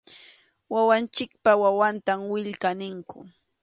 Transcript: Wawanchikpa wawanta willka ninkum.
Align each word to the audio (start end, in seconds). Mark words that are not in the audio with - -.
Wawanchikpa 0.73 1.51
wawanta 1.63 2.13
willka 2.31 2.69
ninkum. 2.79 3.25